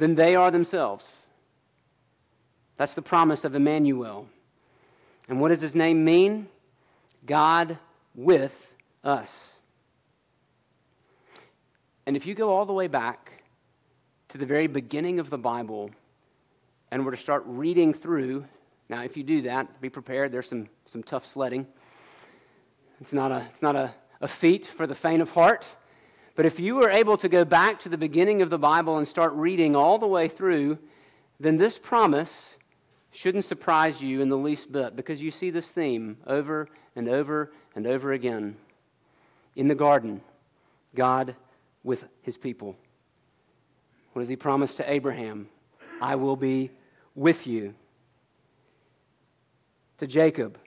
than 0.00 0.14
they 0.14 0.34
are 0.34 0.50
themselves. 0.50 1.26
That's 2.78 2.94
the 2.94 3.02
promise 3.02 3.44
of 3.44 3.54
Emmanuel. 3.54 4.26
And 5.28 5.42
what 5.42 5.48
does 5.48 5.60
his 5.60 5.76
name 5.76 6.06
mean? 6.06 6.48
God 7.26 7.78
with 8.14 8.72
us. 9.04 9.58
And 12.06 12.16
if 12.16 12.24
you 12.24 12.34
go 12.34 12.50
all 12.50 12.64
the 12.64 12.72
way 12.72 12.86
back 12.86 13.44
to 14.28 14.38
the 14.38 14.46
very 14.46 14.66
beginning 14.66 15.20
of 15.20 15.28
the 15.28 15.36
Bible 15.36 15.90
and 16.90 17.04
were 17.04 17.10
to 17.10 17.18
start 17.18 17.42
reading 17.44 17.92
through, 17.92 18.46
now 18.88 19.02
if 19.02 19.18
you 19.18 19.22
do 19.22 19.42
that, 19.42 19.82
be 19.82 19.90
prepared, 19.90 20.32
there's 20.32 20.48
some, 20.48 20.70
some 20.86 21.02
tough 21.02 21.26
sledding. 21.26 21.66
It's 23.02 23.12
not, 23.12 23.32
a, 23.32 23.44
it's 23.50 23.60
not 23.60 23.76
a, 23.76 23.92
a 24.22 24.28
feat 24.28 24.66
for 24.66 24.86
the 24.86 24.94
faint 24.94 25.20
of 25.20 25.28
heart. 25.28 25.74
But 26.36 26.46
if 26.46 26.60
you 26.60 26.76
were 26.76 26.90
able 26.90 27.16
to 27.18 27.28
go 27.28 27.44
back 27.44 27.78
to 27.80 27.88
the 27.88 27.98
beginning 27.98 28.42
of 28.42 28.50
the 28.50 28.58
Bible 28.58 28.98
and 28.98 29.06
start 29.06 29.32
reading 29.34 29.74
all 29.74 29.98
the 29.98 30.06
way 30.06 30.28
through, 30.28 30.78
then 31.38 31.56
this 31.56 31.78
promise 31.78 32.56
shouldn't 33.10 33.44
surprise 33.44 34.00
you 34.00 34.20
in 34.20 34.28
the 34.28 34.36
least 34.36 34.70
bit 34.70 34.94
because 34.94 35.22
you 35.22 35.30
see 35.30 35.50
this 35.50 35.70
theme 35.70 36.16
over 36.26 36.68
and 36.94 37.08
over 37.08 37.52
and 37.74 37.86
over 37.86 38.12
again. 38.12 38.56
In 39.56 39.68
the 39.68 39.74
garden, 39.74 40.20
God 40.94 41.34
with 41.82 42.04
his 42.22 42.36
people. 42.36 42.76
What 44.12 44.22
does 44.22 44.28
he 44.28 44.36
promise 44.36 44.76
to 44.76 44.90
Abraham? 44.90 45.48
I 46.00 46.14
will 46.16 46.36
be 46.36 46.70
with 47.14 47.46
you. 47.46 47.74
To 49.98 50.06
Jacob, 50.06 50.58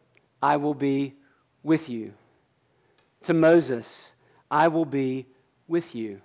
I 0.41 0.58
will 0.58 0.74
be 0.74 1.15
with 1.63 1.89
you. 1.89 2.13
To 3.24 3.34
Moses, 3.34 4.13
I 4.51 4.67
will 4.67 4.86
be 4.86 5.25
with 5.74 5.96
you. 5.96 6.22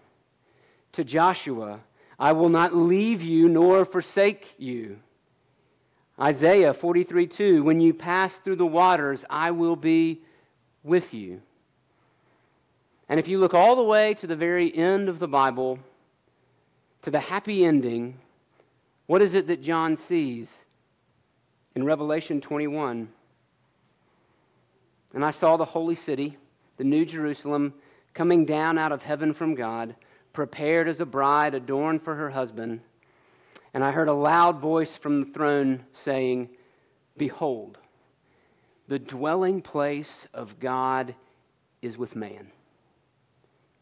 To 0.92 1.02
Joshua, 1.02 1.80
I 2.18 2.32
will 2.32 2.50
not 2.50 2.76
leave 2.76 3.22
you 3.22 3.48
nor 3.48 3.86
forsake 3.86 4.54
you. 4.58 4.98
Isaiah 6.20 6.74
43 6.74 7.26
2, 7.26 7.62
when 7.62 7.80
you 7.80 7.94
pass 7.94 8.36
through 8.36 8.56
the 8.56 8.66
waters, 8.66 9.24
I 9.30 9.52
will 9.52 9.74
be 9.74 10.20
with 10.84 11.14
you. 11.14 11.40
And 13.08 13.18
if 13.18 13.26
you 13.26 13.38
look 13.38 13.54
all 13.54 13.74
the 13.74 13.82
way 13.82 14.12
to 14.14 14.26
the 14.26 14.36
very 14.36 14.74
end 14.76 15.08
of 15.08 15.18
the 15.18 15.28
Bible, 15.28 15.78
to 17.02 17.10
the 17.10 17.20
happy 17.20 17.64
ending, 17.64 18.18
what 19.06 19.22
is 19.22 19.32
it 19.32 19.46
that 19.46 19.62
John 19.62 19.96
sees 19.96 20.66
in 21.74 21.84
Revelation 21.84 22.42
21? 22.42 23.08
And 25.14 25.24
I 25.24 25.30
saw 25.30 25.56
the 25.56 25.64
holy 25.64 25.94
city, 25.94 26.36
the 26.76 26.84
new 26.84 27.06
Jerusalem, 27.06 27.72
coming 28.18 28.44
down 28.44 28.76
out 28.78 28.90
of 28.90 29.04
heaven 29.04 29.32
from 29.32 29.54
God, 29.54 29.94
prepared 30.32 30.88
as 30.88 30.98
a 30.98 31.06
bride 31.06 31.54
adorned 31.54 32.02
for 32.02 32.16
her 32.16 32.30
husband. 32.30 32.80
And 33.72 33.84
I 33.84 33.92
heard 33.92 34.08
a 34.08 34.12
loud 34.12 34.58
voice 34.58 34.96
from 34.96 35.20
the 35.20 35.26
throne 35.26 35.84
saying, 35.92 36.48
Behold, 37.16 37.78
the 38.88 38.98
dwelling 38.98 39.62
place 39.62 40.26
of 40.34 40.58
God 40.58 41.14
is 41.80 41.96
with 41.96 42.16
man. 42.16 42.50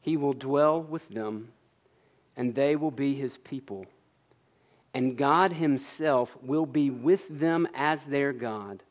He 0.03 0.19
will 0.19 0.35
dwell 0.35 0.83
with 0.83 1.09
them, 1.09 1.53
and 2.37 2.55
they 2.55 2.77
will 2.77 2.91
be 2.91 3.15
his 3.15 3.39
people. 3.39 3.87
And 4.93 5.17
God 5.17 5.53
himself 5.53 6.37
will 6.43 6.67
be 6.67 6.91
with 6.91 7.27
them 7.41 7.67
as 7.75 8.05
their 8.05 8.35
God. 8.35 8.83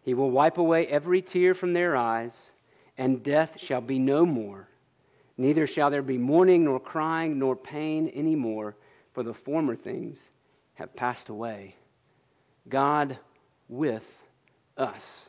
He 0.00 0.14
will 0.14 0.30
wipe 0.30 0.56
away 0.56 0.86
every 0.86 1.20
tear 1.20 1.52
from 1.52 1.74
their 1.74 1.94
eyes 1.94 2.52
and 2.98 3.22
death 3.22 3.60
shall 3.60 3.80
be 3.80 3.98
no 3.98 4.26
more. 4.26 4.68
Neither 5.36 5.68
shall 5.68 5.88
there 5.88 6.02
be 6.02 6.18
mourning, 6.18 6.64
nor 6.64 6.80
crying, 6.80 7.38
nor 7.38 7.54
pain 7.54 8.08
any 8.08 8.34
more, 8.34 8.74
for 9.12 9.22
the 9.22 9.32
former 9.32 9.76
things 9.76 10.32
have 10.74 10.94
passed 10.96 11.28
away. 11.28 11.76
God 12.68 13.18
with 13.68 14.06
us. 14.76 15.28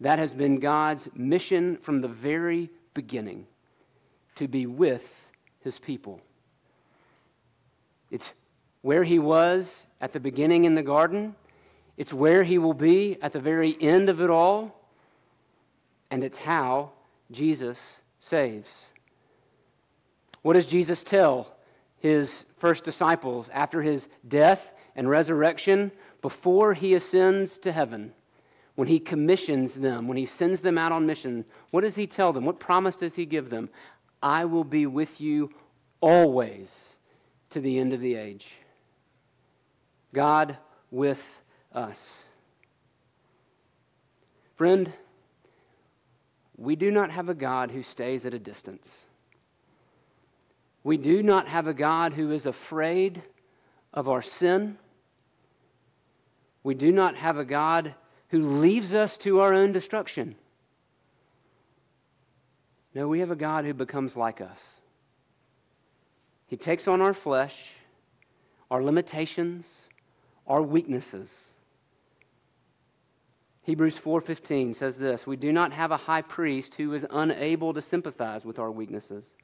That 0.00 0.20
has 0.20 0.32
been 0.32 0.60
God's 0.60 1.08
mission 1.14 1.76
from 1.76 2.00
the 2.00 2.08
very 2.08 2.70
beginning 2.94 3.46
to 4.36 4.46
be 4.46 4.66
with 4.66 5.28
his 5.60 5.78
people. 5.78 6.20
It's 8.10 8.32
where 8.82 9.04
he 9.04 9.18
was 9.18 9.86
at 10.00 10.12
the 10.12 10.20
beginning 10.20 10.64
in 10.64 10.74
the 10.74 10.82
garden, 10.82 11.34
it's 11.96 12.12
where 12.12 12.44
he 12.44 12.56
will 12.56 12.72
be 12.72 13.18
at 13.20 13.32
the 13.32 13.40
very 13.40 13.76
end 13.80 14.08
of 14.08 14.22
it 14.22 14.30
all 14.30 14.79
and 16.10 16.24
it's 16.24 16.38
how 16.38 16.92
Jesus 17.30 18.00
saves. 18.18 18.92
What 20.42 20.54
does 20.54 20.66
Jesus 20.66 21.04
tell 21.04 21.56
his 21.98 22.46
first 22.58 22.84
disciples 22.84 23.50
after 23.52 23.82
his 23.82 24.08
death 24.26 24.72
and 24.96 25.08
resurrection, 25.08 25.92
before 26.22 26.74
he 26.74 26.94
ascends 26.94 27.58
to 27.60 27.72
heaven? 27.72 28.12
When 28.74 28.88
he 28.88 28.98
commissions 28.98 29.74
them, 29.74 30.08
when 30.08 30.16
he 30.16 30.26
sends 30.26 30.62
them 30.62 30.78
out 30.78 30.92
on 30.92 31.06
mission, 31.06 31.44
what 31.70 31.82
does 31.82 31.96
he 31.96 32.06
tell 32.06 32.32
them? 32.32 32.44
What 32.44 32.58
promise 32.58 32.96
does 32.96 33.16
he 33.16 33.26
give 33.26 33.50
them? 33.50 33.68
I 34.22 34.46
will 34.46 34.64
be 34.64 34.86
with 34.86 35.20
you 35.20 35.50
always 36.00 36.96
to 37.50 37.60
the 37.60 37.78
end 37.78 37.92
of 37.92 38.00
the 38.00 38.14
age. 38.14 38.56
God 40.14 40.56
with 40.90 41.40
us. 41.74 42.24
Friend, 44.56 44.92
we 46.60 46.76
do 46.76 46.90
not 46.90 47.10
have 47.10 47.30
a 47.30 47.34
God 47.34 47.70
who 47.70 47.82
stays 47.82 48.26
at 48.26 48.34
a 48.34 48.38
distance. 48.38 49.06
We 50.84 50.98
do 50.98 51.22
not 51.22 51.48
have 51.48 51.66
a 51.66 51.72
God 51.72 52.12
who 52.12 52.30
is 52.32 52.44
afraid 52.44 53.22
of 53.94 54.10
our 54.10 54.20
sin. 54.20 54.76
We 56.62 56.74
do 56.74 56.92
not 56.92 57.16
have 57.16 57.38
a 57.38 57.46
God 57.46 57.94
who 58.28 58.42
leaves 58.42 58.94
us 58.94 59.16
to 59.18 59.40
our 59.40 59.54
own 59.54 59.72
destruction. 59.72 60.36
No, 62.94 63.08
we 63.08 63.20
have 63.20 63.30
a 63.30 63.36
God 63.36 63.64
who 63.64 63.72
becomes 63.72 64.14
like 64.14 64.42
us. 64.42 64.62
He 66.46 66.58
takes 66.58 66.86
on 66.86 67.00
our 67.00 67.14
flesh, 67.14 67.72
our 68.70 68.82
limitations, 68.82 69.88
our 70.46 70.60
weaknesses. 70.60 71.49
Hebrews 73.70 74.00
4:15 74.00 74.74
says 74.74 74.96
this, 74.98 75.28
we 75.28 75.36
do 75.36 75.52
not 75.52 75.72
have 75.72 75.92
a 75.92 75.96
high 75.96 76.22
priest 76.22 76.74
who 76.74 76.92
is 76.92 77.06
unable 77.08 77.72
to 77.72 77.80
sympathize 77.80 78.44
with 78.44 78.58
our 78.58 78.72
weaknesses, 78.72 79.36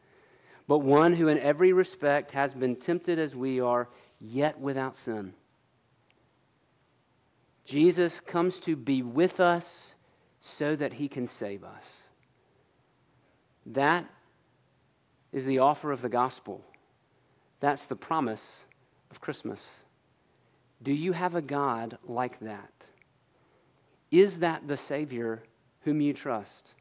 but 0.67 0.79
one 0.79 1.15
who 1.15 1.29
in 1.29 1.39
every 1.39 1.73
respect 1.73 2.33
has 2.33 2.53
been 2.53 2.75
tempted 2.75 3.21
as 3.21 3.37
we 3.37 3.61
are, 3.61 3.89
yet 4.21 4.59
without 4.59 4.97
sin. 4.97 5.33
Jesus 7.65 8.19
comes 8.19 8.59
to 8.59 8.75
be 8.75 9.01
with 9.01 9.39
us 9.39 9.95
so 10.41 10.75
that 10.75 10.95
he 10.95 11.07
can 11.07 11.29
save 11.29 11.63
us. 11.63 12.09
That 13.65 14.07
is 15.31 15.45
the 15.45 15.61
offer 15.61 15.93
of 15.93 16.03
the 16.03 16.09
gospel. 16.09 16.65
That's 17.61 17.87
the 17.87 17.95
promise 17.95 18.67
of 19.09 19.21
Christmas. 19.21 19.85
Do 20.83 20.93
you 20.93 21.13
have 21.13 21.37
a 21.37 21.43
God 21.43 21.99
like 22.03 22.41
that? 22.41 22.73
Is 24.17 24.39
that 24.39 24.67
the 24.67 24.79
Savior 24.79 25.43
whom 25.83 26.01
you 26.01 26.15
trust? 26.15 26.73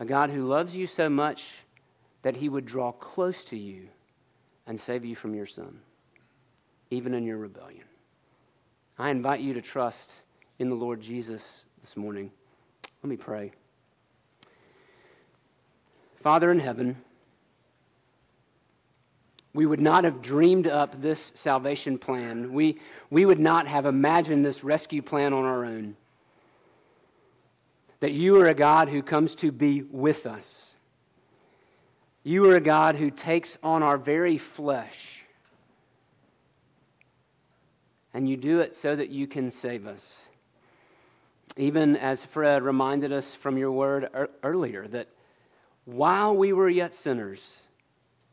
A 0.00 0.04
God 0.04 0.30
who 0.30 0.42
loves 0.42 0.74
you 0.74 0.88
so 0.88 1.08
much 1.08 1.54
that 2.22 2.36
he 2.36 2.48
would 2.48 2.66
draw 2.66 2.90
close 2.90 3.44
to 3.44 3.56
you 3.56 3.86
and 4.66 4.78
save 4.80 5.04
you 5.04 5.14
from 5.14 5.34
your 5.34 5.46
sin. 5.46 5.78
even 6.90 7.14
in 7.14 7.24
your 7.24 7.36
rebellion. 7.36 7.84
I 8.98 9.10
invite 9.10 9.40
you 9.40 9.54
to 9.54 9.60
trust 9.60 10.14
in 10.58 10.68
the 10.68 10.74
Lord 10.74 11.00
Jesus 11.00 11.66
this 11.80 11.96
morning. 11.96 12.30
Let 13.02 13.10
me 13.10 13.16
pray. 13.16 13.52
Father 16.16 16.50
in 16.50 16.58
heaven, 16.58 16.96
we 19.52 19.66
would 19.66 19.80
not 19.80 20.04
have 20.04 20.22
dreamed 20.22 20.66
up 20.66 21.00
this 21.00 21.32
salvation 21.36 21.98
plan. 21.98 22.52
We, 22.52 22.78
we 23.10 23.24
would 23.24 23.40
not 23.40 23.66
have 23.66 23.86
imagined 23.86 24.44
this 24.44 24.64
rescue 24.64 25.02
plan 25.02 25.32
on 25.32 25.44
our 25.44 25.64
own. 25.64 25.96
That 28.00 28.12
you 28.12 28.40
are 28.40 28.46
a 28.46 28.54
God 28.54 28.88
who 28.88 29.02
comes 29.02 29.34
to 29.36 29.50
be 29.50 29.82
with 29.82 30.26
us. 30.26 30.74
You 32.22 32.50
are 32.50 32.56
a 32.56 32.60
God 32.60 32.96
who 32.96 33.10
takes 33.10 33.56
on 33.62 33.82
our 33.82 33.96
very 33.96 34.36
flesh. 34.36 35.24
And 38.12 38.28
you 38.28 38.36
do 38.36 38.60
it 38.60 38.74
so 38.74 38.96
that 38.96 39.10
you 39.10 39.26
can 39.26 39.50
save 39.50 39.86
us. 39.86 40.28
Even 41.56 41.96
as 41.96 42.24
Fred 42.24 42.62
reminded 42.62 43.12
us 43.12 43.34
from 43.34 43.56
your 43.56 43.70
word 43.70 44.08
earlier, 44.42 44.86
that 44.88 45.08
while 45.84 46.36
we 46.36 46.52
were 46.52 46.68
yet 46.68 46.94
sinners, 46.94 47.58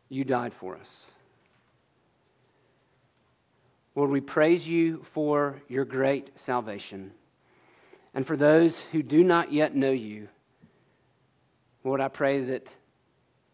you 0.10 0.24
died 0.24 0.54
for 0.54 0.76
us. 0.76 1.12
Lord, 3.96 4.10
we 4.10 4.22
praise 4.22 4.68
you 4.68 5.04
for 5.04 5.62
your 5.70 5.86
great 5.86 6.32
salvation. 6.36 7.12
And 8.14 8.26
for 8.26 8.38
those 8.38 8.80
who 8.80 9.02
do 9.02 9.24
not 9.24 9.52
yet 9.52 9.76
know 9.76 9.92
you, 9.92 10.30
Lord, 11.84 12.00
I 12.00 12.08
pray 12.08 12.44
that 12.46 12.74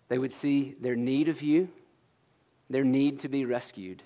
they 0.10 0.18
would 0.18 0.32
see 0.32 0.76
their 0.82 0.96
need 0.96 1.30
of 1.30 1.42
you, 1.42 1.70
their 2.70 2.84
need 2.84 3.20
to 3.20 3.30
be 3.30 3.46
rescued, 3.46 4.04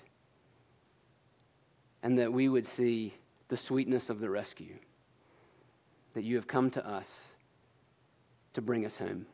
and 2.02 2.18
that 2.18 2.32
we 2.32 2.48
would 2.48 2.66
see 2.66 3.14
the 3.48 3.56
sweetness 3.56 4.10
of 4.10 4.20
the 4.20 4.30
rescue, 4.30 4.74
that 6.14 6.22
you 6.22 6.36
have 6.36 6.46
come 6.46 6.70
to 6.70 6.86
us 6.86 7.36
to 8.52 8.62
bring 8.62 8.86
us 8.86 8.96
home. 8.96 9.26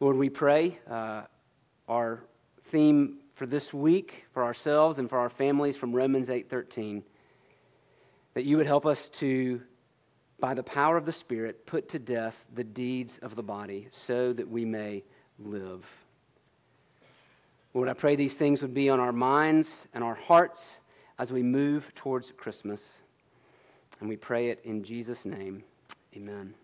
Lord, 0.00 0.16
we 0.16 0.28
pray 0.28 0.78
uh, 0.90 1.22
our 1.88 2.24
theme 2.64 3.18
for 3.34 3.46
this 3.46 3.72
week, 3.72 4.26
for 4.32 4.44
ourselves 4.44 4.98
and 4.98 5.08
for 5.08 5.18
our 5.18 5.28
families 5.28 5.76
from 5.76 5.92
Romans 5.92 6.28
8:13, 6.28 7.02
that 8.34 8.44
you 8.44 8.56
would 8.56 8.66
help 8.66 8.84
us 8.84 9.08
to, 9.08 9.60
by 10.38 10.54
the 10.54 10.62
power 10.62 10.96
of 10.96 11.04
the 11.04 11.12
Spirit, 11.12 11.66
put 11.66 11.88
to 11.90 11.98
death 11.98 12.44
the 12.54 12.64
deeds 12.64 13.18
of 13.18 13.34
the 13.34 13.42
body 13.42 13.88
so 13.90 14.32
that 14.32 14.48
we 14.48 14.64
may 14.64 15.02
live. 15.38 15.90
Lord, 17.72 17.88
I 17.88 17.94
pray 17.94 18.14
these 18.14 18.34
things 18.34 18.62
would 18.62 18.74
be 18.74 18.88
on 18.88 19.00
our 19.00 19.12
minds 19.12 19.88
and 19.94 20.04
our 20.04 20.14
hearts 20.14 20.78
as 21.18 21.32
we 21.32 21.42
move 21.42 21.94
towards 21.94 22.32
Christmas. 22.32 23.00
And 24.00 24.08
we 24.08 24.16
pray 24.16 24.50
it 24.50 24.60
in 24.64 24.82
Jesus' 24.82 25.24
name. 25.24 25.64
Amen. 26.16 26.54